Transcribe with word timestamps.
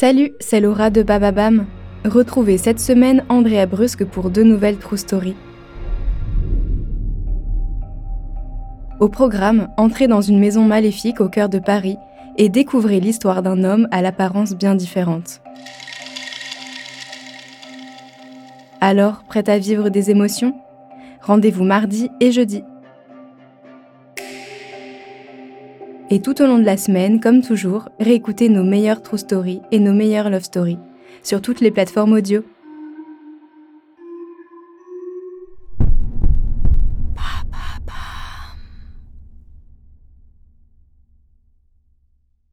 Salut, 0.00 0.32
c'est 0.40 0.60
Laura 0.60 0.88
de 0.88 1.02
Bababam. 1.02 1.66
Retrouvez 2.06 2.56
cette 2.56 2.80
semaine 2.80 3.22
Andrea 3.28 3.66
Brusque 3.66 4.06
pour 4.06 4.30
deux 4.30 4.44
nouvelles 4.44 4.78
True 4.78 4.96
Story. 4.96 5.36
Au 8.98 9.10
programme, 9.10 9.68
entrez 9.76 10.08
dans 10.08 10.22
une 10.22 10.38
maison 10.38 10.64
maléfique 10.64 11.20
au 11.20 11.28
cœur 11.28 11.50
de 11.50 11.58
Paris 11.58 11.98
et 12.38 12.48
découvrez 12.48 12.98
l'histoire 12.98 13.42
d'un 13.42 13.62
homme 13.62 13.88
à 13.90 14.00
l'apparence 14.00 14.54
bien 14.54 14.74
différente. 14.74 15.42
Alors, 18.80 19.24
prête 19.24 19.50
à 19.50 19.58
vivre 19.58 19.90
des 19.90 20.10
émotions? 20.10 20.54
Rendez-vous 21.20 21.64
mardi 21.64 22.08
et 22.20 22.32
jeudi. 22.32 22.64
Et 26.12 26.20
tout 26.20 26.42
au 26.42 26.46
long 26.46 26.58
de 26.58 26.64
la 26.64 26.76
semaine, 26.76 27.20
comme 27.20 27.40
toujours, 27.40 27.88
réécoutez 28.00 28.48
nos 28.48 28.64
meilleures 28.64 29.00
True 29.00 29.16
Stories 29.16 29.62
et 29.70 29.78
nos 29.78 29.92
meilleures 29.92 30.28
Love 30.28 30.42
Stories 30.42 30.78
sur 31.22 31.40
toutes 31.40 31.60
les 31.60 31.70
plateformes 31.70 32.14
audio. 32.14 32.42